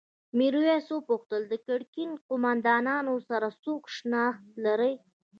[0.37, 4.93] میرويس وپوښتل د ګرګین قوماندانانو سره څوک شناخت لري؟